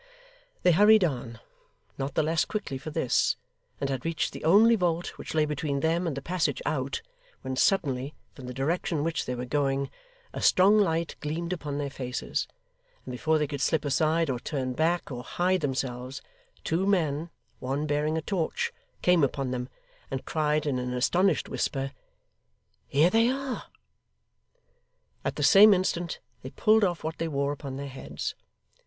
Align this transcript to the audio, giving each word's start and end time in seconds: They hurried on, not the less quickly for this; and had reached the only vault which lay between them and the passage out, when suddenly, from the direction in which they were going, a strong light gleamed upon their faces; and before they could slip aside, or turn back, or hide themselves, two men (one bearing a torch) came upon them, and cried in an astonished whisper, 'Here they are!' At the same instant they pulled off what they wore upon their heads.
They 0.63 0.71
hurried 0.71 1.03
on, 1.03 1.39
not 1.95 2.15
the 2.15 2.23
less 2.23 2.43
quickly 2.43 2.79
for 2.79 2.89
this; 2.89 3.37
and 3.79 3.87
had 3.87 4.03
reached 4.03 4.33
the 4.33 4.43
only 4.43 4.75
vault 4.75 5.09
which 5.15 5.35
lay 5.35 5.45
between 5.45 5.81
them 5.81 6.07
and 6.07 6.17
the 6.17 6.23
passage 6.23 6.59
out, 6.65 7.03
when 7.43 7.55
suddenly, 7.55 8.15
from 8.33 8.47
the 8.47 8.53
direction 8.55 8.97
in 8.97 9.03
which 9.03 9.27
they 9.27 9.35
were 9.35 9.45
going, 9.45 9.91
a 10.33 10.41
strong 10.41 10.79
light 10.79 11.15
gleamed 11.19 11.53
upon 11.53 11.77
their 11.77 11.91
faces; 11.91 12.47
and 13.05 13.11
before 13.11 13.37
they 13.37 13.45
could 13.45 13.61
slip 13.61 13.85
aside, 13.85 14.27
or 14.31 14.39
turn 14.39 14.73
back, 14.73 15.11
or 15.11 15.21
hide 15.21 15.61
themselves, 15.61 16.23
two 16.63 16.87
men 16.87 17.29
(one 17.59 17.85
bearing 17.85 18.17
a 18.17 18.23
torch) 18.23 18.73
came 19.03 19.23
upon 19.23 19.51
them, 19.51 19.69
and 20.09 20.25
cried 20.25 20.65
in 20.65 20.79
an 20.79 20.93
astonished 20.95 21.47
whisper, 21.47 21.91
'Here 22.87 23.11
they 23.11 23.29
are!' 23.29 23.65
At 25.23 25.35
the 25.35 25.43
same 25.43 25.75
instant 25.75 26.19
they 26.41 26.49
pulled 26.49 26.83
off 26.83 27.03
what 27.03 27.19
they 27.19 27.27
wore 27.27 27.51
upon 27.51 27.75
their 27.77 27.87
heads. 27.87 28.33